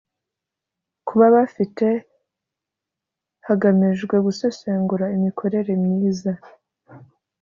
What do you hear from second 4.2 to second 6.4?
gusesengura imikorere myiza